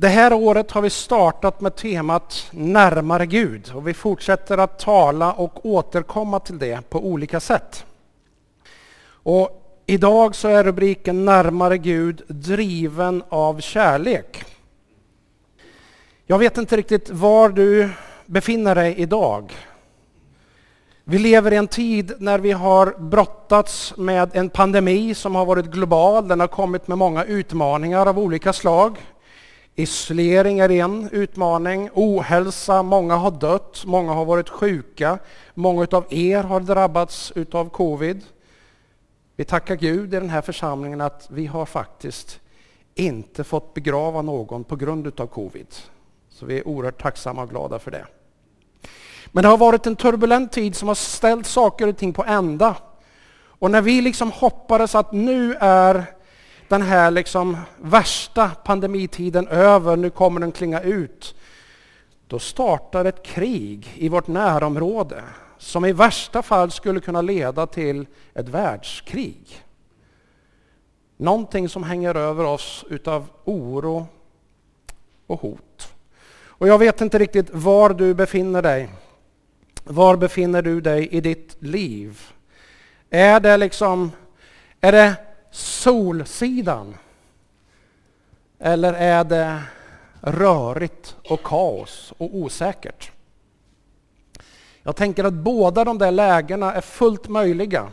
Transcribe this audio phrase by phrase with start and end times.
[0.00, 5.32] Det här året har vi startat med temat Närmare Gud och vi fortsätter att tala
[5.32, 7.84] och återkomma till det på olika sätt.
[9.08, 14.44] Och idag så är rubriken Närmare Gud driven av kärlek.
[16.26, 17.90] Jag vet inte riktigt var du
[18.26, 19.52] befinner dig idag.
[21.04, 25.66] Vi lever i en tid när vi har brottats med en pandemi som har varit
[25.66, 26.28] global.
[26.28, 28.98] Den har kommit med många utmaningar av olika slag.
[29.78, 35.18] Isolering är en utmaning, ohälsa, många har dött, många har varit sjuka,
[35.54, 38.24] många av er har drabbats utav covid.
[39.36, 42.40] Vi tackar Gud i den här församlingen att vi har faktiskt
[42.94, 45.66] inte fått begrava någon på grund utav covid.
[46.28, 48.06] Så vi är oerhört tacksamma och glada för det.
[49.26, 52.76] Men det har varit en turbulent tid som har ställt saker och ting på ända.
[53.40, 56.17] Och när vi liksom hoppades att nu är
[56.68, 61.34] den här liksom värsta pandemitiden över, nu kommer den klinga ut.
[62.26, 65.22] Då startar ett krig i vårt närområde
[65.58, 69.64] som i värsta fall skulle kunna leda till ett världskrig.
[71.16, 74.06] Någonting som hänger över oss utav oro
[75.26, 75.94] och hot.
[76.40, 78.88] Och jag vet inte riktigt var du befinner dig.
[79.84, 82.20] Var befinner du dig i ditt liv?
[83.10, 84.12] Är det liksom,
[84.80, 85.14] är det
[85.50, 86.94] Solsidan?
[88.58, 89.62] Eller är det
[90.20, 93.12] rörigt och kaos och osäkert?
[94.82, 97.92] Jag tänker att båda de där lägena är fullt möjliga.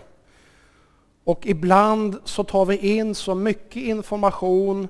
[1.23, 4.87] Och ibland så tar vi in så mycket information,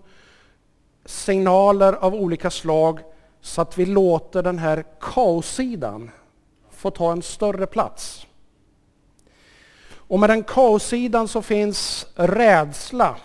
[1.06, 3.00] signaler av olika slag
[3.42, 6.12] så att vi låter den här kaossidan
[6.72, 8.28] få ta en större plats.
[10.08, 13.16] Och med den kaossidan så finns rädsla.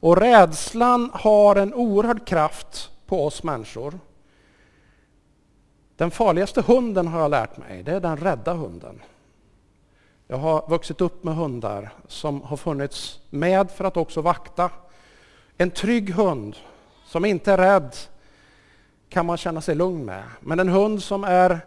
[0.00, 3.98] Och rädslan har en oerhörd kraft på oss människor.
[5.96, 9.02] Den farligaste hunden har jag lärt mig, det är den rädda hunden.
[10.26, 14.70] Jag har vuxit upp med hundar som har funnits med för att också vakta.
[15.56, 16.56] En trygg hund
[17.06, 17.96] som inte är rädd
[19.08, 20.22] kan man känna sig lugn med.
[20.40, 21.60] Men en hund som är,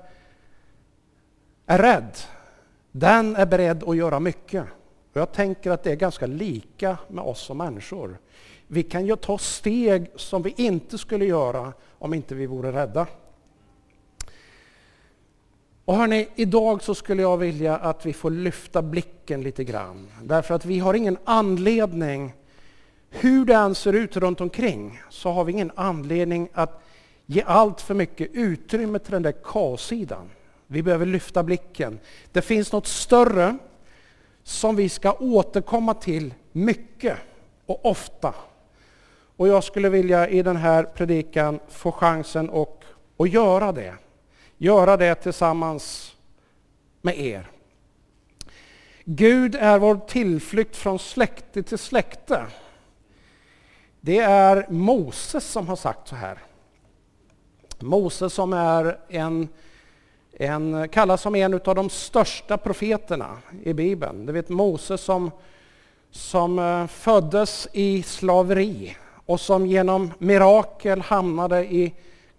[1.66, 2.18] är rädd,
[2.92, 4.66] den är beredd att göra mycket.
[5.14, 8.18] Och jag tänker att det är ganska lika med oss som människor.
[8.68, 13.08] Vi kan ju ta steg som vi inte skulle göra om inte vi vore rädda.
[15.86, 20.08] Och hörni, idag så skulle jag vilja att vi får lyfta blicken lite grann.
[20.24, 22.34] Därför att vi har ingen anledning,
[23.10, 26.84] hur det än ser ut runt omkring, så har vi ingen anledning att
[27.26, 30.18] ge allt för mycket utrymme till den där kaossidan.
[30.20, 30.41] sidan
[30.72, 32.00] vi behöver lyfta blicken.
[32.32, 33.58] Det finns något större
[34.44, 37.18] som vi ska återkomma till mycket
[37.66, 38.34] och ofta.
[39.38, 42.84] Och jag skulle vilja i den här predikan få chansen att,
[43.18, 43.94] och göra det.
[44.58, 46.16] Göra det tillsammans
[47.02, 47.50] med er.
[49.06, 52.46] Gud är vår tillflykt från släkte till släkte.
[54.02, 56.38] Det är Moses som har sagt så här.
[57.80, 59.48] Moses som är en
[60.34, 64.26] en, eh, kallas som en av de största profeterna i Bibeln.
[64.26, 65.32] Du vet Moses som,
[66.12, 71.94] som eh, föddes i slaveri och som genom mirakel hamnade i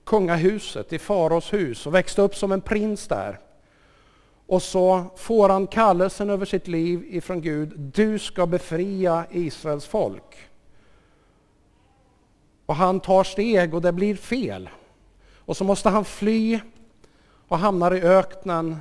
[0.04, 3.38] kungahuset, i faraos hus och växte upp som en prins där.
[4.46, 7.72] Och så får han kallelsen över sitt liv ifrån Gud.
[7.78, 10.36] Du ska befria Israels folk.
[12.66, 14.70] Och han tar steg och det blir fel.
[15.38, 16.60] Och så måste han fly
[17.52, 18.76] och hamnar i öknen.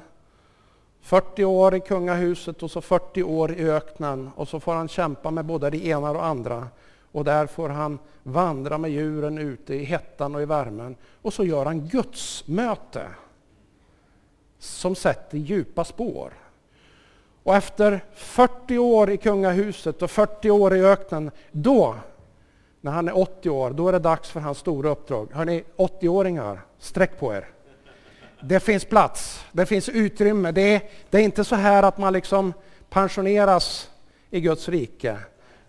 [1.02, 5.32] 40 år i kungahuset och så 40 år i öknen och så får han kämpa
[5.32, 6.68] med både det ena och det andra.
[7.12, 10.96] Och där får han vandra med djuren ute i hettan och i värmen.
[11.22, 13.08] Och så gör han Guds möte
[14.60, 16.34] som sätter djupa spår.
[17.44, 21.96] Och efter 40 år i kungahuset och 40 år i öknen, då,
[22.82, 25.30] när han är 80 år, då är det dags för hans stora uppdrag.
[25.34, 27.48] Hörni, 80-åringar, sträck på er.
[28.44, 30.52] Det finns plats, det finns utrymme.
[30.52, 32.54] Det är, det är inte så här att man liksom
[32.90, 33.90] pensioneras
[34.30, 35.18] i Guds rike.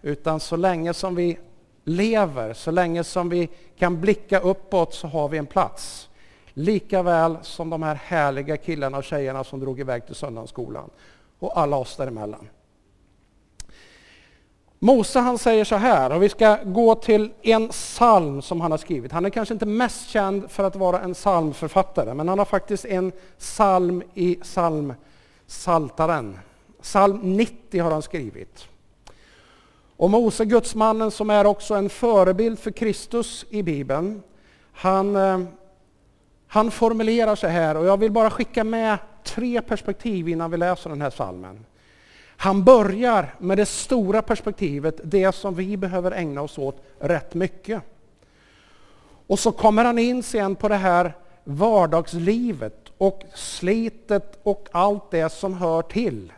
[0.03, 1.39] Utan så länge som vi
[1.85, 3.49] lever, så länge som vi
[3.79, 6.09] kan blicka uppåt så har vi en plats.
[6.55, 10.91] Lika väl som de här härliga killarna och tjejerna som drog iväg till söndagsskolan.
[11.39, 12.49] Och alla oss däremellan.
[14.84, 18.79] Mose han säger så här, och vi ska gå till en psalm som han har
[18.79, 19.12] skrivit.
[19.12, 22.84] Han är kanske inte mest känd för att vara en psalmförfattare, men han har faktiskt
[22.84, 24.94] en psalm i psalm
[25.46, 26.38] Saltaren.
[26.82, 28.67] Psalm 90 har han skrivit.
[29.96, 34.23] Och Mose, gudsmannen som är också en förebild för Kristus i Bibeln,
[34.73, 35.40] han, eh,
[36.46, 40.90] han formulerar sig här och jag vill bara skicka med tre perspektiv innan vi läser
[40.90, 41.64] den här psalmen.
[42.37, 47.82] Han börjar med det stora perspektivet, det som vi behöver ägna oss åt rätt mycket.
[49.26, 55.32] Och så kommer han in sen på det här vardagslivet och slitet och allt det
[55.32, 56.32] som hör till.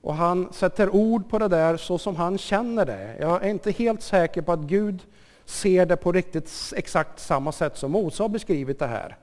[0.00, 3.16] Och han sätter ord på det där så som han känner det.
[3.20, 5.02] Jag är inte helt säker på att Gud
[5.44, 9.16] ser det på riktigt exakt samma sätt som Mose har beskrivit det här.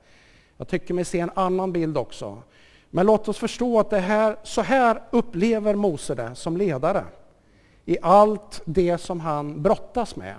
[0.56, 2.42] Jag tycker mig se en annan bild också.
[2.96, 7.04] Men låt oss förstå att det här, så här upplever Mose det som ledare.
[7.84, 10.34] I allt det som han brottas med.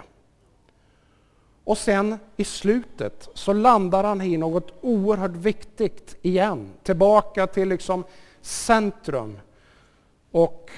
[1.64, 6.70] Och sen i slutet så landar han i något oerhört viktigt igen.
[6.84, 8.04] Tillbaka till liksom
[8.42, 9.40] centrum.
[10.32, 10.72] Och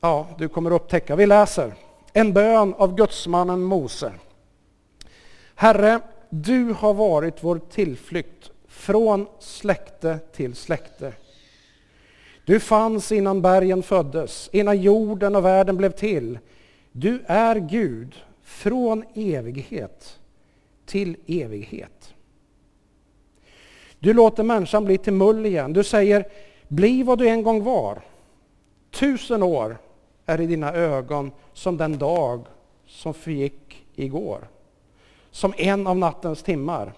[0.00, 1.74] ja, du kommer upptäcka, vi läser.
[2.12, 4.12] En bön av gudsmannen Mose.
[5.54, 6.00] Herre,
[6.30, 11.12] du har varit vår tillflykt från släkte till släkte.
[12.44, 16.38] Du fanns innan bergen föddes, innan jorden och världen blev till.
[16.92, 20.18] Du är Gud från evighet
[20.86, 22.14] till evighet.
[23.98, 25.72] Du låter människan bli till mull igen.
[25.72, 26.28] Du säger,
[26.68, 28.02] bli vad du en gång var.
[28.90, 29.78] Tusen år
[30.26, 32.46] är i dina ögon som den dag
[32.86, 34.48] som förgick igår.
[35.30, 36.92] Som en av nattens timmar.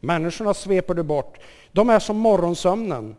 [0.00, 1.38] Människorna sveper du bort.
[1.72, 3.16] De är som morgonsömnen.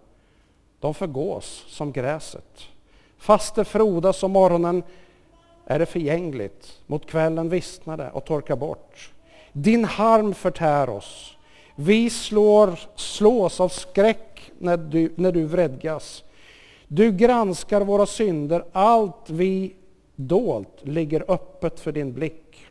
[0.79, 2.67] De förgås som gräset.
[3.17, 4.83] Fast det frodas om morgonen
[5.65, 6.79] är det förgängligt.
[6.87, 9.11] Mot kvällen vissnar det och torkar bort.
[9.51, 11.37] Din harm förtär oss.
[11.75, 16.23] Vi slår, slås av skräck när du, när du vredgas.
[16.87, 19.75] Du granskar våra synder, allt vi
[20.15, 22.67] dolt ligger öppet för din blick.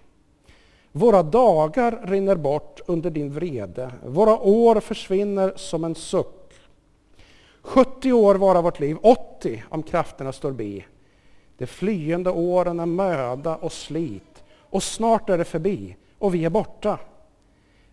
[0.93, 6.37] Våra dagar rinner bort under din vrede, våra år försvinner som en suck.
[7.63, 10.85] 70 år vara vårt liv, 80 om krafterna står bi.
[11.59, 16.51] De flyende åren är möda och slit och snart är det förbi och vi är
[16.51, 16.99] borta.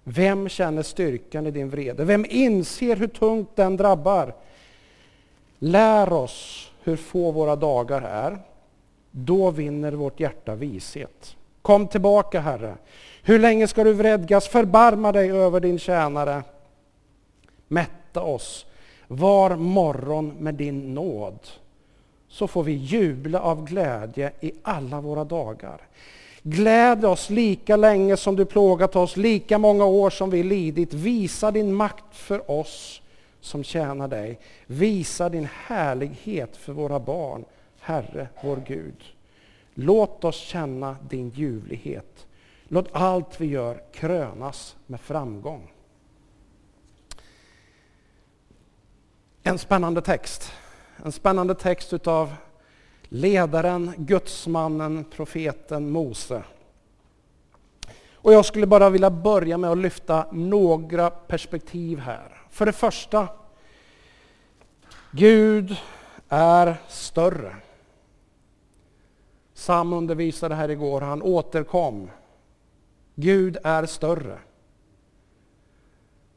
[0.03, 2.03] Vem känner styrkan i din vrede?
[2.05, 4.35] Vem inser hur tungt den drabbar?
[5.59, 8.37] Lär oss hur få våra dagar är.
[9.11, 11.36] Då vinner vårt hjärta vishet.
[11.67, 12.75] Kom tillbaka, Herre.
[13.23, 14.47] Hur länge ska du vredgas?
[14.47, 16.43] Förbarma dig över din tjänare.
[17.67, 18.65] Mätta oss
[19.07, 21.39] var morgon med din nåd,
[22.27, 25.81] så får vi jubla av glädje i alla våra dagar.
[26.43, 30.93] Gläd oss lika länge som du plågat oss, lika många år som vi lidit.
[30.93, 33.01] Visa din makt för oss
[33.41, 34.39] som tjänar dig.
[34.67, 37.45] Visa din härlighet för våra barn,
[37.79, 39.16] Herre vår Gud.
[39.79, 42.27] Låt oss känna din ljuvlighet.
[42.67, 45.73] Låt allt vi gör krönas med framgång.
[49.43, 50.51] En spännande text.
[51.03, 52.35] En spännande text utav
[53.03, 56.43] ledaren, gudsmannen, profeten Mose.
[58.13, 62.41] Och jag skulle bara vilja börja med att lyfta några perspektiv här.
[62.49, 63.27] För det första,
[65.11, 65.75] Gud
[66.29, 67.55] är större.
[69.67, 72.09] Sam undervisade här igår, han återkom.
[73.15, 74.37] Gud är större.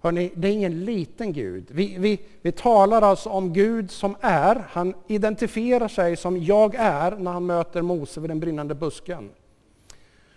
[0.01, 1.65] Hörrni, det är ingen liten Gud.
[1.71, 4.65] Vi, vi, vi talar alltså om Gud som är.
[4.69, 9.31] Han identifierar sig som jag är när han möter Mose vid den brinnande busken.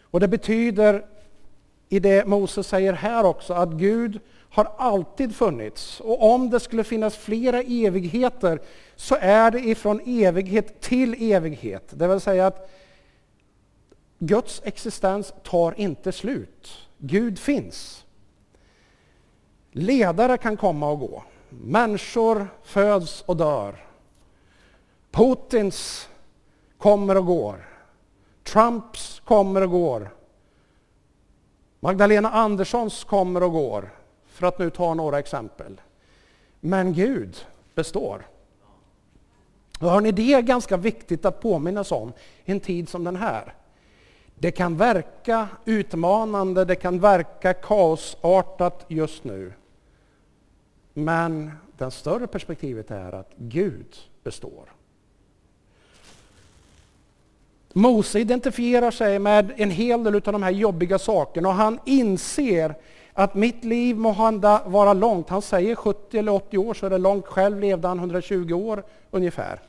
[0.01, 1.05] Och det betyder
[1.89, 4.19] i det Mose säger här också att Gud
[4.49, 5.99] har alltid funnits.
[5.99, 8.59] Och om det skulle finnas flera evigheter
[8.95, 11.83] så är det ifrån evighet till evighet.
[11.89, 12.69] Det vill säga att
[14.25, 16.87] Guds existens tar inte slut.
[16.97, 18.05] Gud finns.
[19.71, 21.23] Ledare kan komma och gå.
[21.49, 23.85] Människor föds och dör.
[25.11, 26.09] Putins
[26.77, 27.69] kommer och går.
[28.43, 30.09] Trumps kommer och går.
[31.79, 33.93] Magdalena Anderssons kommer och går,
[34.27, 35.81] för att nu ta några exempel.
[36.59, 38.27] Men Gud består.
[39.79, 42.13] Och hörni, det är ganska viktigt att påminnas om
[42.45, 43.53] i en tid som den här.
[44.43, 49.53] Det kan verka utmanande, det kan verka kaosartat just nu.
[50.93, 54.69] Men det större perspektivet är att Gud består.
[57.73, 62.75] Mose identifierar sig med en hel del av de här jobbiga sakerna och han inser
[63.13, 64.11] att mitt liv må
[64.65, 65.29] vara långt.
[65.29, 67.27] Han säger 70 eller 80 år så är det långt.
[67.27, 69.59] Själv levde han 120 år ungefär.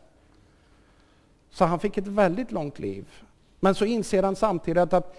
[1.50, 3.06] Så han fick ett väldigt långt liv.
[3.64, 5.16] Men så inser han samtidigt att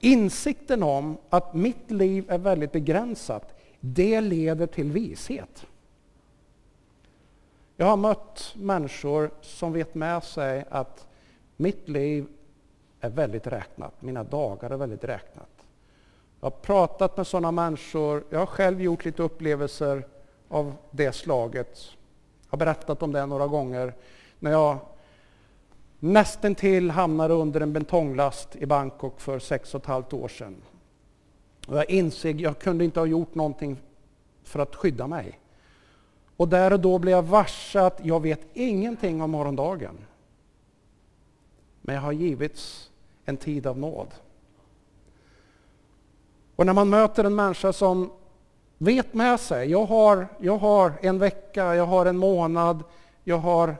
[0.00, 5.66] insikten om att mitt liv är väldigt begränsat, det leder till vishet.
[7.76, 11.06] Jag har mött människor som vet med sig att
[11.56, 12.26] mitt liv
[13.00, 15.64] är väldigt räknat, mina dagar är väldigt räknat.
[16.40, 20.06] Jag har pratat med sådana människor, jag har själv gjort lite upplevelser
[20.48, 21.78] av det slaget.
[22.44, 23.94] Jag har berättat om det några gånger.
[24.38, 24.78] När jag
[25.98, 30.56] nästan till hamnade under en betonglast i Bangkok för sex och ett halvt år sedan.
[31.66, 33.76] Och jag insåg att jag kunde inte ha gjort någonting
[34.42, 35.40] för att skydda mig.
[36.36, 39.98] Och där och då blev jag varse att jag vet ingenting om morgondagen.
[41.82, 42.90] Men jag har givits
[43.24, 44.08] en tid av nåd.
[46.56, 48.10] Och när man möter en människa som
[48.78, 52.82] vet med sig, jag har, jag har en vecka, jag har en månad,
[53.24, 53.76] jag har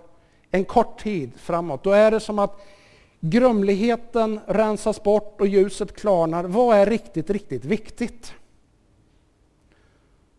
[0.57, 1.85] en kort tid framåt.
[1.85, 2.61] Då är det som att
[3.21, 6.45] grumligheten rensas bort och ljuset klarnar.
[6.45, 8.35] Vad är riktigt, riktigt viktigt?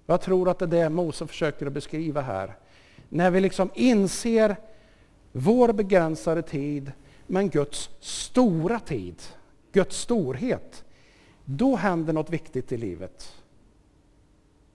[0.05, 2.55] Jag tror att det är det Mose försöker att beskriva här.
[3.09, 4.55] När vi liksom inser
[5.31, 6.91] vår begränsade tid,
[7.27, 9.21] men Guds stora tid,
[9.71, 10.83] Guds storhet,
[11.45, 13.33] då händer något viktigt i livet.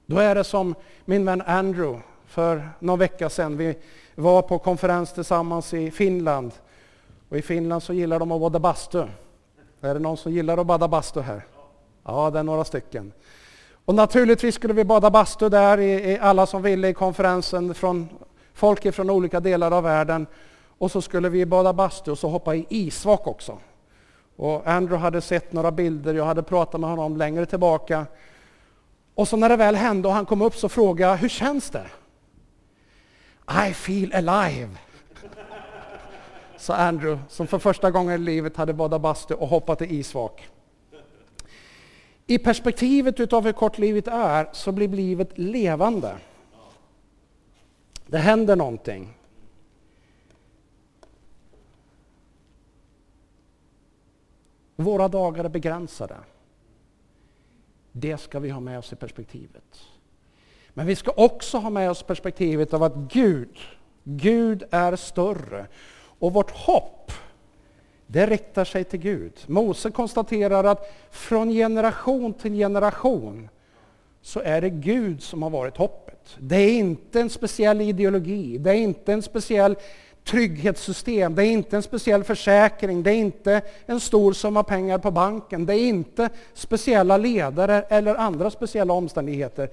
[0.06, 3.56] Då är det som min vän Andrew för någon vecka sedan.
[3.56, 3.78] Vi
[4.14, 6.52] var på konferens tillsammans i Finland.
[7.28, 9.04] Och I Finland så gillar de att bada bastu.
[9.80, 11.44] Är det någon som gillar att bada bastu här?
[12.04, 13.12] Ja, det är några stycken.
[13.84, 18.08] Och naturligtvis skulle vi bada bastu där, i, i alla som ville i konferensen, från
[18.54, 20.26] folk från olika delar av världen.
[20.78, 23.58] Och så skulle vi bada bastu och så hoppa i isvak också.
[24.36, 28.06] Och Andrew hade sett några bilder, jag hade pratat med honom längre tillbaka.
[29.14, 31.70] Och så när det väl hände och han kom upp så frågade jag, hur känns
[31.70, 31.86] det?
[33.48, 34.68] I feel alive.
[36.56, 40.48] Sa Andrew, som för första gången i livet hade badat bastu och hoppat i isvak.
[42.26, 46.16] I perspektivet utav hur kort livet är så blir livet levande.
[48.06, 49.14] Det händer någonting.
[54.76, 56.16] Våra dagar är begränsade.
[57.92, 59.82] Det ska vi ha med oss i perspektivet.
[60.74, 63.58] Men vi ska också ha med oss perspektivet av att Gud,
[64.04, 65.66] Gud är större.
[66.18, 67.12] Och vårt hopp,
[68.06, 69.32] det riktar sig till Gud.
[69.46, 73.48] Mose konstaterar att från generation till generation
[74.22, 76.36] så är det Gud som har varit hoppet.
[76.38, 79.76] Det är inte en speciell ideologi, det är inte en speciell
[80.24, 85.10] trygghetssystem, det är inte en speciell försäkring, det är inte en stor summa pengar på
[85.10, 89.70] banken, det är inte speciella ledare eller andra speciella omständigheter.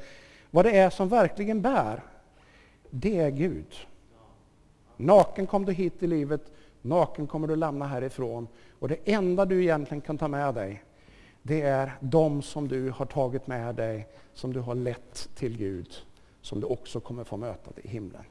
[0.52, 2.04] Vad det är som verkligen bär,
[2.90, 3.76] det är Gud.
[4.98, 6.52] Naken kom du hit i livet,
[6.82, 8.48] naken kommer du lämna härifrån.
[8.80, 10.84] Och det enda du egentligen kan ta med dig,
[11.42, 15.94] det är de som du har tagit med dig, som du har lett till Gud,
[16.42, 18.24] som du också kommer få möta i himlen.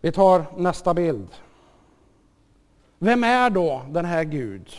[0.00, 1.28] Vi tar nästa bild.
[2.98, 4.70] Vem är då den här Gud?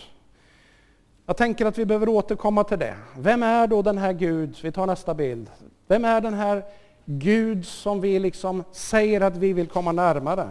[1.26, 2.96] Jag tänker att vi behöver återkomma till det.
[3.18, 4.58] Vem är då den här Gud?
[4.64, 5.50] Vi tar nästa bild.
[5.88, 6.64] Vem är den här
[7.06, 10.50] Gud som vi liksom säger att vi vill komma närmare?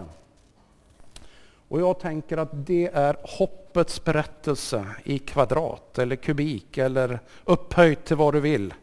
[1.69, 8.17] Och jag tänker att det är hoppets berättelse i kvadrat eller kubik eller upphöjt till
[8.17, 8.75] vad du vill.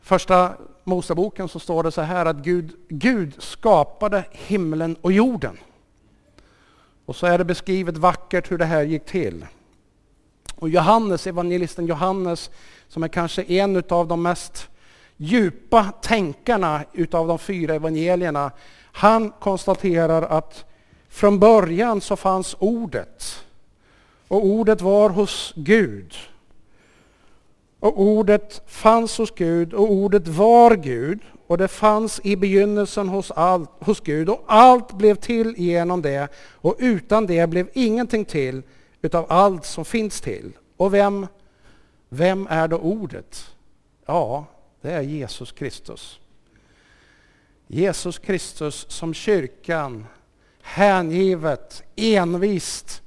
[0.00, 0.52] Första
[0.84, 5.58] Moseboken så står det så här att Gud, Gud skapade himlen och jorden.
[7.10, 9.46] Och så är det beskrivet vackert hur det här gick till.
[10.54, 12.50] Och Johannes, evangelisten Johannes,
[12.88, 14.68] som är kanske en av de mest
[15.16, 18.50] djupa tänkarna utav de fyra evangelierna,
[18.92, 20.64] han konstaterar att
[21.08, 23.44] från början så fanns ordet.
[24.28, 26.14] Och ordet var hos Gud.
[27.80, 31.20] Och ordet fanns hos Gud och ordet var Gud
[31.50, 36.28] och det fanns i begynnelsen hos, allt, hos Gud och allt blev till genom det
[36.52, 38.62] och utan det blev ingenting till
[39.02, 40.52] utav allt som finns till.
[40.76, 41.26] Och vem,
[42.08, 43.54] vem är då ordet?
[44.06, 44.44] Ja,
[44.80, 46.20] det är Jesus Kristus.
[47.66, 50.06] Jesus Kristus som kyrkan
[50.62, 53.02] hängivet, envist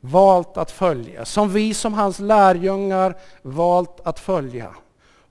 [0.00, 1.24] valt att följa.
[1.24, 4.74] Som vi som hans lärjungar valt att följa.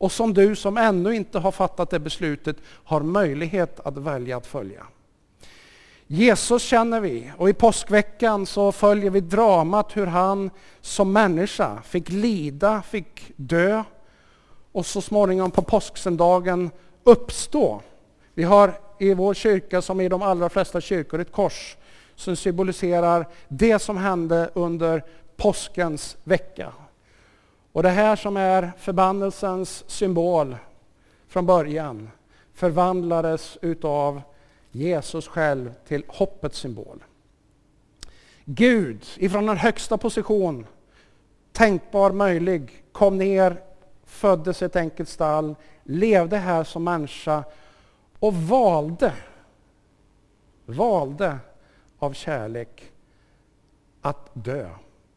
[0.02, 4.48] Och som du som ännu inte har fattat det beslutet har möjlighet att välja att
[4.48, 4.86] följa.
[6.08, 10.50] Jesus känner vi och i påskveckan så följer vi dramat hur han
[10.82, 13.84] som människa fick lida, fick dö
[14.72, 16.70] och så småningom på påsksöndagen
[17.04, 17.82] uppstå.
[18.34, 21.78] Vi har i vår kyrka som i de allra flesta kyrkor ett kors
[22.16, 25.04] som symboliserar det som hände under
[25.38, 26.74] påskens vecka.
[27.72, 30.58] Och det här som är förbannelsens symbol
[31.28, 32.10] från början
[32.54, 34.22] förvandlades utav
[34.72, 37.04] Jesus själv till hoppets symbol.
[38.46, 40.66] Gud ifrån den högsta position
[41.52, 43.62] tänkbar möjlig kom ner,
[44.06, 47.44] föddes i ett enkelt stall, levde här som människa
[48.20, 49.14] och valde,
[50.66, 51.38] valde
[52.00, 52.92] av kärlek
[54.02, 54.70] att dö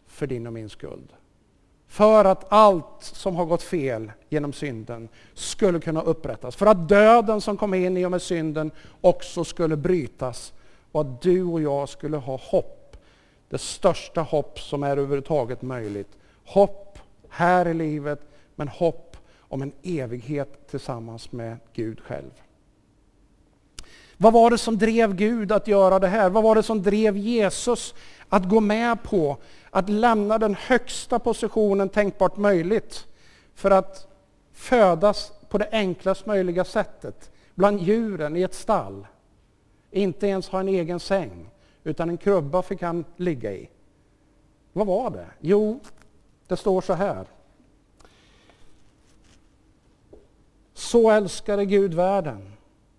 [0.06, 1.12] för din och min skuld.
[1.94, 6.56] För att allt som har gått fel genom synden skulle kunna upprättas.
[6.56, 8.70] För att döden som kom in i och med synden
[9.00, 10.52] också skulle brytas.
[10.92, 12.96] Och att du och jag skulle ha hopp.
[13.48, 16.18] Det största hopp som är överhuvudtaget möjligt.
[16.44, 16.98] Hopp
[17.28, 18.20] här i livet,
[18.54, 22.30] men hopp om en evighet tillsammans med Gud själv.
[24.16, 26.30] Vad var det som drev Gud att göra det här?
[26.30, 27.94] Vad var det som drev Jesus
[28.28, 29.36] att gå med på
[29.74, 33.06] att lämna den högsta positionen tänkbart möjligt
[33.54, 34.06] för att
[34.52, 39.06] födas på det enklast möjliga sättet bland djuren i ett stall.
[39.90, 41.50] Inte ens ha en egen säng,
[41.84, 43.68] utan en krubba fick han ligga i.
[44.72, 45.26] Vad var det?
[45.40, 45.80] Jo,
[46.46, 47.26] det står så här.
[50.74, 52.52] Så älskade Gud världen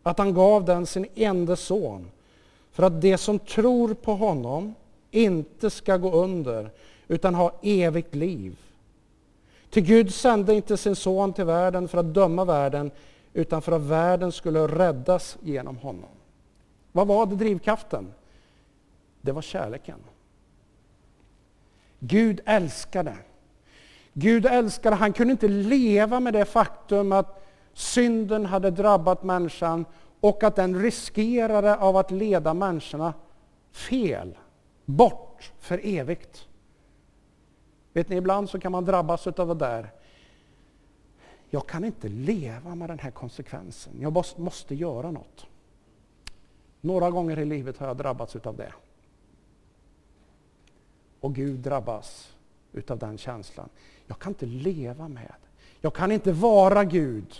[0.04, 2.12] att han gav den sin enda son
[2.72, 4.76] för att de som tror på honom
[5.16, 6.72] inte ska gå under
[7.08, 8.58] utan ha evigt liv.
[9.70, 12.92] Till Gud sände inte sin son till världen för att döma världen
[13.34, 16.10] utan för att världen skulle räddas genom honom.
[16.92, 18.14] Vad var det drivkraften?
[19.22, 20.00] Det var kärleken.
[22.00, 23.18] Gud älskade.
[24.14, 29.86] Gud älskade, han kunde inte leva med det faktum att synden hade drabbat människan
[30.20, 33.14] och att den riskerade av att leda människorna
[33.72, 34.38] fel,
[34.86, 36.48] bort för evigt.
[37.94, 39.92] Vet ni, ibland så kan man drabbas av det där.
[41.50, 43.94] Jag kan inte leva med den här konsekvensen.
[44.00, 45.46] Jag måste göra något.
[46.82, 48.74] Några gånger i livet har jag drabbats av det.
[51.20, 52.34] Och Gud drabbas
[52.72, 53.70] utav den känslan.
[54.08, 55.34] Jag kan inte leva med.
[55.82, 57.36] Jag kan inte vara Gud.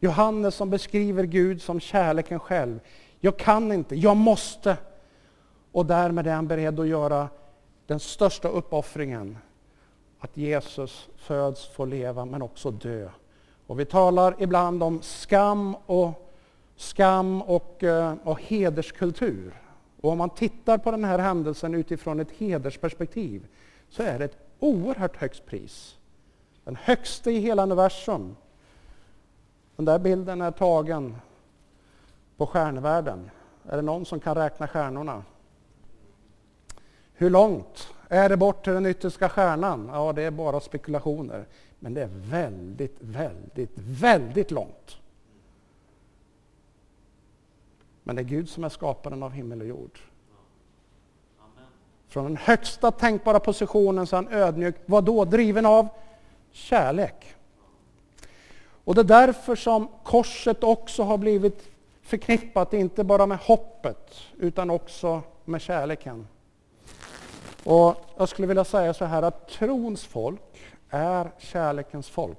[0.00, 2.80] Johannes som beskriver Gud som kärleken själv.
[3.20, 4.76] Jag kan inte, jag måste.
[5.76, 7.28] Och därmed är han beredd att göra
[7.86, 9.38] den största uppoffringen.
[10.18, 13.08] Att Jesus föds, får leva, men också dö.
[13.66, 16.32] Och vi talar ibland om skam och,
[16.76, 19.62] skam och, eh, och hederskultur.
[20.00, 23.46] Och om man tittar på den här händelsen utifrån ett hedersperspektiv
[23.88, 25.96] så är det ett oerhört högt pris.
[26.64, 28.36] Den högsta i hela universum.
[29.76, 31.16] Den där bilden är tagen
[32.36, 33.30] på stjärnvärlden.
[33.68, 35.22] Är det någon som kan räkna stjärnorna?
[37.18, 39.90] Hur långt är det bort till den yttersta stjärnan?
[39.92, 41.46] Ja, det är bara spekulationer.
[41.78, 44.96] Men det är väldigt, väldigt, väldigt långt.
[48.02, 49.98] Men det är Gud som är skaparen av himmel och jord.
[52.08, 54.74] Från den högsta tänkbara positionen så är han ödmjuk.
[54.86, 55.24] Vad då?
[55.24, 55.88] Driven av
[56.50, 57.34] kärlek.
[58.84, 61.70] Och det är därför som korset också har blivit
[62.02, 66.26] förknippat, inte bara med hoppet, utan också med kärleken.
[67.66, 70.40] Och jag skulle vilja säga så här att trons folk
[70.90, 72.38] är kärlekens folk.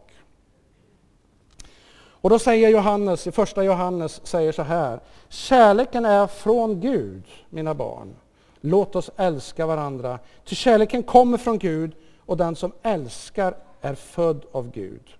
[1.99, 4.99] Och då säger Johannes, i första Johannes säger så här.
[5.29, 8.15] Kärleken är från Gud, mina barn.
[8.61, 10.19] Låt oss älska varandra.
[10.45, 11.91] Ty kärleken kommer från Gud
[12.25, 15.15] och den som älskar är född av Gud.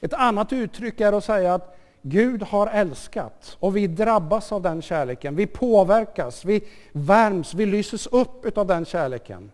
[0.00, 4.82] Ett annat uttryck är att säga att Gud har älskat och vi drabbas av den
[4.82, 5.36] kärleken.
[5.36, 9.50] Vi påverkas, vi värms, vi lyses upp av den kärleken.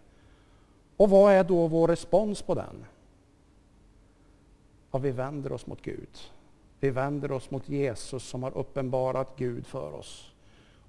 [0.97, 2.85] Och vad är då vår respons på den?
[4.91, 6.19] Ja, vi vänder oss mot Gud.
[6.81, 10.33] Vi vänder oss mot Jesus som har uppenbarat Gud för oss.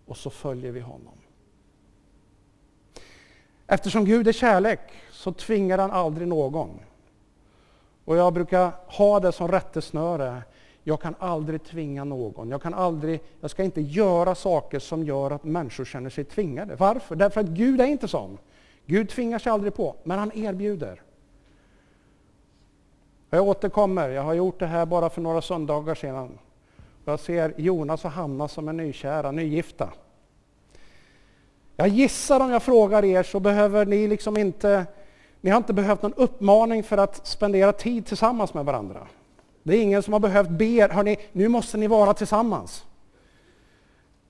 [0.05, 1.13] Och så följer vi honom.
[3.67, 4.79] Eftersom Gud är kärlek
[5.11, 6.79] så tvingar han aldrig någon.
[8.05, 10.43] Och jag brukar ha det som rättesnöre.
[10.87, 12.49] Jag kan aldrig tvinga någon.
[12.49, 16.75] Jag, kan aldrig, jag ska inte göra saker som gör att människor känner sig tvingade.
[16.75, 17.15] Varför?
[17.15, 18.37] Därför att Gud är inte sån.
[18.85, 21.01] Gud tvingar sig aldrig på, men han erbjuder.
[23.29, 26.37] Jag återkommer, jag har gjort det här bara för några söndagar sedan.
[27.05, 29.89] Jag ser Jonas och Hanna som är nykära, nygifta.
[31.75, 34.85] Jag gissar om jag frågar er så behöver ni liksom inte,
[35.41, 39.07] ni har inte behövt någon uppmaning för att spendera tid tillsammans med varandra.
[39.67, 42.85] Det är ingen som har behövt be, hörni, nu måste ni vara tillsammans.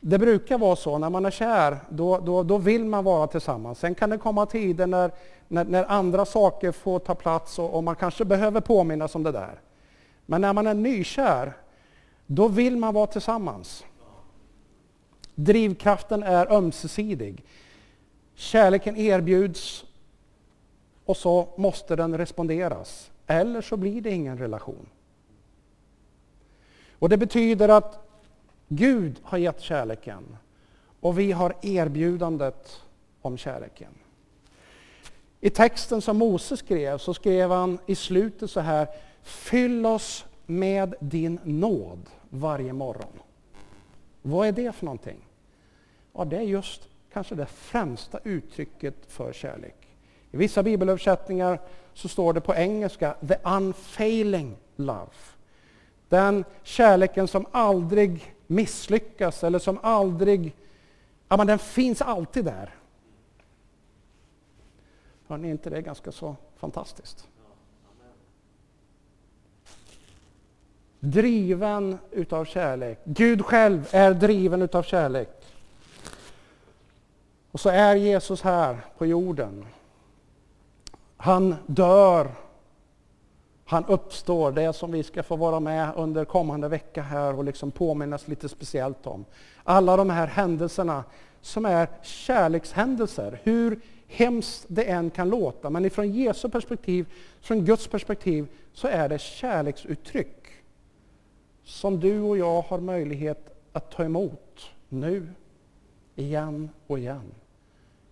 [0.02, 3.80] Det brukar vara så när man är kär, då, då, då vill man vara tillsammans.
[3.80, 5.12] Sen kan det komma tider när,
[5.47, 9.32] när, när andra saker får ta plats och, och, man kanske behöver påminnas om det
[9.32, 9.60] där.
[10.26, 11.54] Men när man är nykär,
[12.26, 13.86] då vill man vara tillsammans.
[15.36, 17.43] Drivkraften är ömsesidig.
[18.36, 19.86] Kärleken erbjuds
[21.06, 23.12] och så måste den responderas.
[23.28, 24.88] Eller så blir det ingen relation.
[26.99, 28.07] Och Det betyder att
[28.67, 30.38] Gud har gett kärleken
[30.99, 32.81] och vi har erbjudandet
[33.21, 33.91] om kärleken.
[35.41, 38.88] I texten som Moses skrev så skrev han i slutet så här
[39.21, 43.19] Fyll oss med din nåd varje morgon.
[44.21, 45.19] Vad är det för någonting?
[46.13, 49.75] Ja, det är just kanske det främsta uttrycket för kärlek.
[50.31, 51.60] I vissa bibelöversättningar
[51.93, 55.12] så står det på engelska the unfailing love.
[56.10, 60.56] Den kärleken som aldrig misslyckas eller som aldrig...
[61.28, 62.76] Ja, men den finns alltid där.
[65.28, 67.28] Hör ni inte det är ganska så fantastiskt?
[71.00, 73.00] Driven utav kärlek.
[73.04, 75.30] Gud själv är driven utav kärlek.
[77.52, 79.65] Och så är Jesus här på jorden.
[81.17, 82.32] Han dör.
[83.69, 87.71] Han uppstår, det som vi ska få vara med under kommande vecka här och liksom
[87.71, 89.25] påminnas lite speciellt om.
[89.63, 91.03] Alla de här händelserna
[91.41, 97.06] som är kärlekshändelser, hur hemskt det än kan låta, men ifrån Jesu perspektiv,
[97.41, 100.47] från Guds perspektiv, så är det kärleksuttryck
[101.63, 105.27] som du och jag har möjlighet att ta emot nu,
[106.15, 107.32] igen och igen.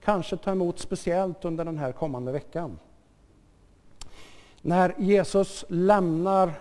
[0.04, 2.80] Kanske ta emot speciellt under den här kommande veckan.
[4.66, 6.54] När Jesus lämnar,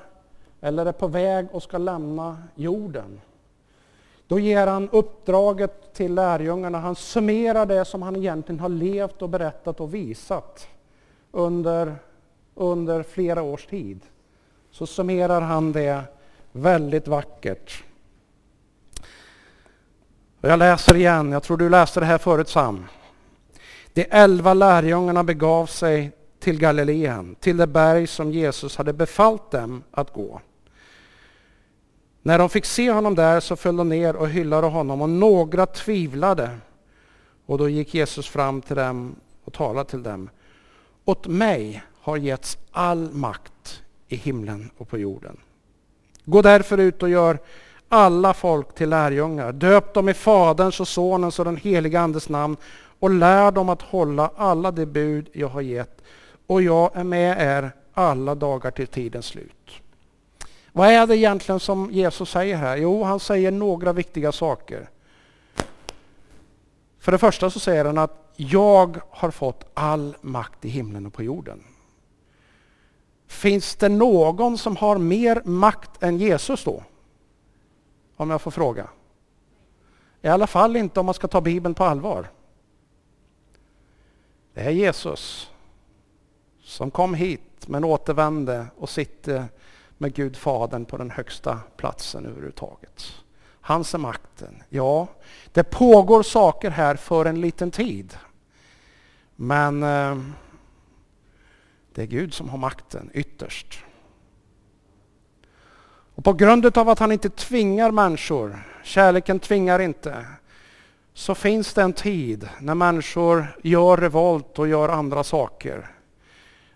[0.61, 3.21] eller är på väg och ska lämna jorden,
[4.27, 6.79] då ger han uppdraget till lärjungarna.
[6.79, 10.69] Han summerar det som han egentligen har levt och berättat och visat
[11.33, 11.97] under,
[12.55, 14.01] under flera års tid.
[14.71, 16.03] Så summerar han det
[16.53, 17.85] väldigt vackert.
[20.41, 22.87] Jag läser igen, jag tror du läste det här förut Sam.
[23.93, 26.13] De elva lärjungarna begav sig
[26.45, 30.41] till Galileen, till det berg som Jesus hade befallt dem att gå.
[32.23, 35.67] När de fick se honom där så föll de ner och hyllade honom och några
[35.67, 36.51] tvivlade.
[37.47, 40.31] Och då gick Jesus fram till dem och talade till dem.
[41.05, 45.37] Åt mig har getts all makt i himlen och på jorden.
[46.25, 47.39] Gå därför ut och gör
[47.89, 49.53] alla folk till lärjungar.
[49.53, 52.57] Döp dem i Faderns och Sonens och den helige Andes namn
[52.99, 56.01] och lär dem att hålla alla de bud jag har gett.
[56.47, 59.71] Och jag är med er alla dagar till tidens slut.
[60.73, 62.77] Vad är det egentligen som Jesus säger här?
[62.77, 64.91] Jo, han säger några viktiga saker.
[66.99, 71.13] För det första så säger han att jag har fått all makt i himlen och
[71.13, 71.65] på jorden.
[73.27, 76.83] Finns det någon som har mer makt än Jesus då?
[78.17, 78.89] Om jag får fråga.
[80.23, 82.31] I alla fall inte om man ska ta Bibeln på allvar.
[84.55, 85.51] Det är Jesus
[86.75, 89.45] som kom hit men återvände och sitter
[89.99, 93.15] med Gud Fadern på den högsta platsen överhuvudtaget.
[93.61, 94.63] Hans är makten.
[94.69, 95.07] Ja,
[95.53, 98.17] det pågår saker här för en liten tid.
[99.37, 100.19] Men eh,
[101.95, 103.85] det är Gud som har makten ytterst.
[106.15, 110.27] Och på grund av att han inte tvingar människor, kärleken tvingar inte,
[111.13, 115.94] så finns det en tid när människor gör revolt och gör andra saker.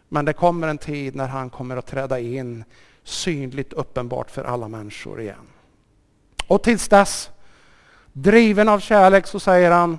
[0.08, 2.64] Men det kommer en tid när han kommer att träda in
[3.04, 5.46] synligt uppenbart för alla människor igen.
[6.46, 7.30] Och tills dess,
[8.12, 9.98] driven av kärlek så säger han,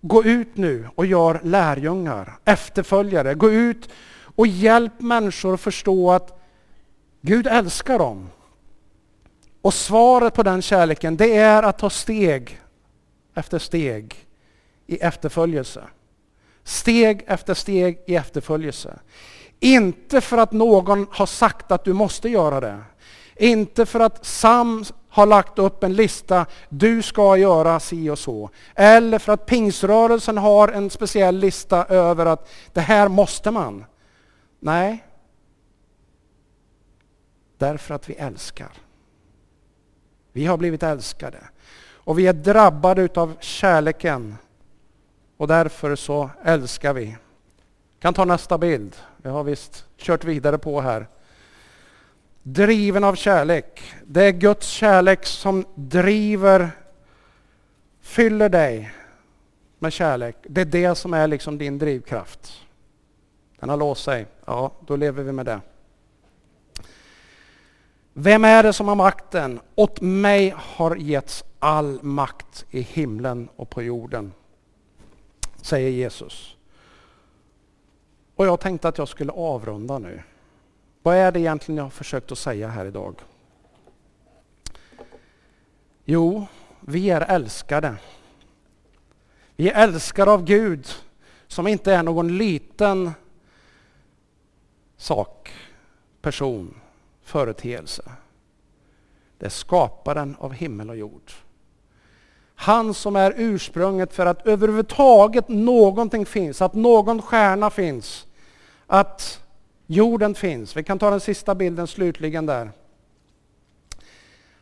[0.00, 3.34] gå ut nu och gör lärjungar, efterföljare.
[3.34, 3.88] Gå ut
[4.36, 6.40] och hjälp människor att förstå att
[7.20, 8.28] Gud älskar dem.
[9.62, 12.60] Och svaret på den kärleken det är att ta steg
[13.34, 14.26] efter steg
[14.86, 15.84] i efterföljelse.
[16.64, 18.98] Steg efter steg i efterföljelse.
[19.60, 22.82] Inte för att någon har sagt att du måste göra det.
[23.36, 28.50] Inte för att Sam har lagt upp en lista, du ska göra si och så.
[28.74, 33.84] Eller för att pingsrörelsen har en speciell lista över att det här måste man.
[34.60, 35.04] Nej.
[37.58, 38.72] Därför att vi älskar.
[40.32, 41.38] Vi har blivit älskade.
[41.92, 44.36] Och vi är drabbade av kärleken.
[45.36, 47.16] Och därför så älskar vi.
[47.98, 48.96] kan ta nästa bild.
[49.16, 51.06] Vi har visst kört vidare på här.
[52.42, 53.94] driven av kärlek.
[54.04, 56.70] Det är Guds kärlek som driver,
[58.00, 58.94] fyller dig
[59.78, 60.36] med kärlek.
[60.42, 62.52] Det är det som är liksom din drivkraft.
[63.60, 64.26] Den har låst sig.
[64.44, 65.60] Ja, då lever vi med det.
[68.12, 69.60] Vem är det som har makten?
[69.74, 74.32] Åt mig har getts all makt i himlen och på jorden,
[75.64, 76.56] säger Jesus.
[78.34, 80.22] Och jag tänkte att jag skulle avrunda nu.
[81.02, 83.20] Vad är det egentligen jag har försökt att säga här idag?
[86.04, 86.46] Jo,
[86.80, 87.96] vi är älskade.
[89.56, 90.88] Vi är älskade av Gud
[91.46, 93.12] som inte är någon liten
[94.96, 95.52] sak,
[96.20, 96.80] person,
[97.22, 98.12] företeelse.
[99.38, 101.32] Det är skaparen av himmel och jord.
[102.54, 108.26] Han som är ursprunget för att överhuvudtaget någonting finns, att någon stjärna finns,
[108.86, 109.40] att
[109.86, 110.76] jorden finns.
[110.76, 112.70] Vi kan ta den sista bilden slutligen där.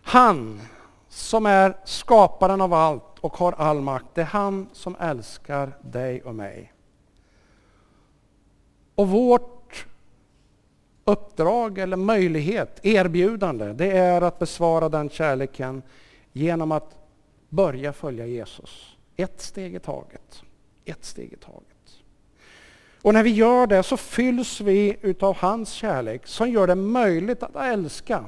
[0.03, 0.61] Han
[1.09, 6.23] som är skaparen av allt och har all makt, det är han som älskar dig
[6.23, 6.73] och mig.
[8.95, 9.87] Och vårt
[11.05, 15.83] uppdrag eller möjlighet, erbjudande, det är att besvara den kärleken
[16.33, 17.02] genom att
[17.53, 18.97] börja följa Jesus.
[19.17, 20.43] Ett steg i taget.
[20.85, 21.67] Ett steg i taget.
[23.03, 27.43] Och när vi gör det så fylls vi utav hans kärlek som gör det möjligt
[27.43, 28.25] att älska.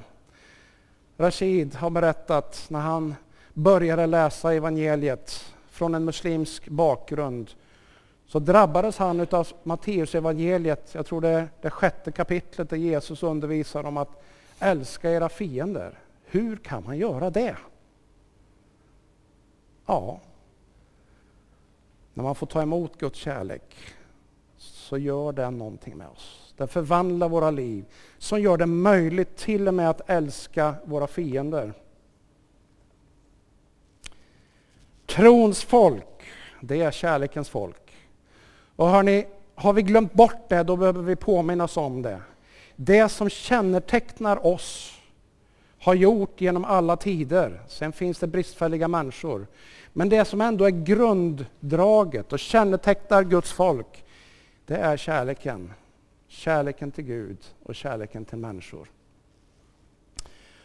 [1.16, 3.14] Rashid har berättat när han
[3.52, 7.50] började läsa evangeliet från en muslimsk bakgrund
[8.26, 10.90] så drabbades han av Matteus evangeliet.
[10.94, 14.22] jag tror det är det sjätte kapitlet där Jesus undervisar om att
[14.58, 15.98] älska era fiender.
[16.24, 17.56] Hur kan man göra det?
[19.86, 20.20] Ja,
[22.14, 23.76] när man får ta emot Guds kärlek
[24.56, 26.54] så gör den någonting med oss.
[26.56, 27.84] Den förvandlar våra liv,
[28.18, 31.72] som gör det möjligt till och med att älska våra fiender.
[35.06, 36.24] Trons folk,
[36.60, 37.92] det är kärlekens folk.
[38.76, 42.20] Och hörni, har vi glömt bort det, då behöver vi påminnas om det.
[42.76, 44.93] Det som kännetecknar oss
[45.84, 47.62] har gjort genom alla tider.
[47.68, 49.46] Sen finns det bristfälliga människor.
[49.92, 54.04] Men det som ändå är grunddraget och kännetecknar Guds folk,
[54.66, 55.72] det är kärleken.
[56.28, 58.88] Kärleken till Gud och kärleken till människor.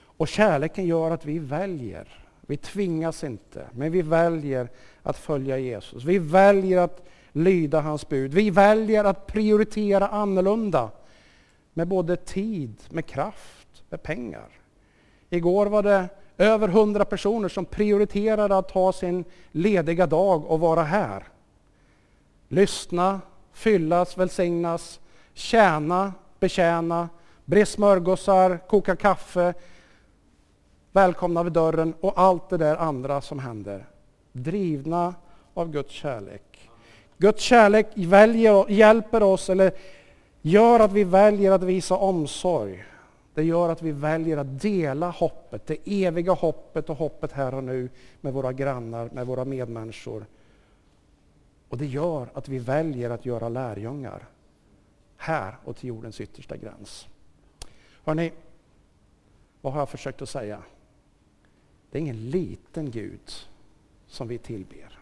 [0.01, 2.25] Och kärleken gör att vi väljer.
[2.41, 4.69] Vi tvingas inte, men vi väljer
[5.03, 6.03] att följa Jesus.
[6.03, 8.33] Vi väljer att lyda hans bud.
[8.33, 10.89] Vi väljer att prioritera annorlunda
[11.73, 14.58] med både tid, med kraft, med pengar.
[15.29, 20.83] Igår var det över hundra personer som prioriterade att ta sin lediga dag och vara
[20.83, 21.23] här.
[22.47, 23.21] Lyssna,
[23.53, 24.99] fyllas, välsignas,
[25.33, 27.09] tjäna, betjäna,
[27.45, 29.53] bre smörgåsar, koka kaffe,
[30.91, 33.85] välkomna vid dörren och allt det där andra som händer.
[34.31, 35.15] Drivna
[35.53, 36.69] av Guds kärlek.
[37.17, 39.71] Guds kärlek väljer, hjälper oss, eller
[40.41, 42.85] gör att vi väljer att visa omsorg.
[43.33, 47.63] Det gör att vi väljer att dela hoppet, det eviga hoppet och hoppet här och
[47.63, 47.89] nu
[48.21, 50.25] med våra grannar, med våra medmänniskor.
[51.69, 54.27] Och det gör att vi väljer att göra lärjungar
[55.17, 57.07] här och till jordens yttersta gräns.
[58.03, 58.31] Hörrni,
[59.61, 60.63] vad har jag försökt att säga?
[61.91, 63.31] Det är ingen liten Gud
[64.07, 64.99] som vi tillber.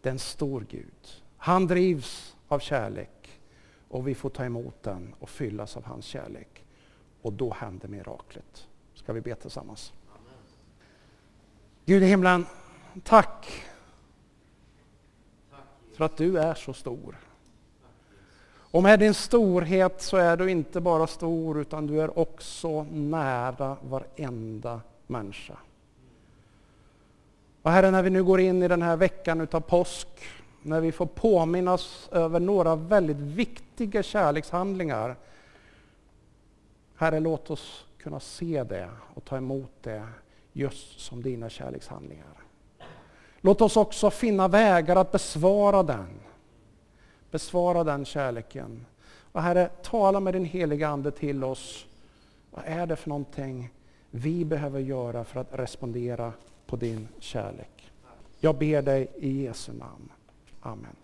[0.00, 1.22] Det är en stor Gud.
[1.36, 3.40] Han drivs av kärlek
[3.88, 6.65] och vi får ta emot den och fyllas av hans kärlek.
[7.26, 8.66] Och då händer miraklet.
[8.94, 9.92] Ska vi be tillsammans?
[10.08, 10.34] Amen.
[11.84, 12.46] Gud i himlen,
[13.04, 13.64] tack
[15.92, 17.18] för att du är så stor.
[18.48, 23.76] Och med din storhet så är du inte bara stor utan du är också nära
[23.82, 25.58] varenda människa.
[27.62, 30.08] Och Herre, när vi nu går in i den här veckan utav påsk,
[30.62, 35.16] när vi får påminnas över några väldigt viktiga kärlekshandlingar.
[36.96, 40.08] Herre, låt oss kunna se det och ta emot det
[40.52, 42.42] just som dina kärlekshandlingar.
[43.40, 46.20] Låt oss också finna vägar att besvara den.
[47.30, 48.86] Besvara den kärleken.
[49.32, 51.86] Och Herre, tala med din heliga Ande till oss.
[52.50, 53.72] Vad är det för någonting
[54.10, 56.32] vi behöver göra för att respondera
[56.66, 57.92] på din kärlek?
[58.40, 60.12] Jag ber dig i Jesu namn.
[60.60, 60.96] Amen.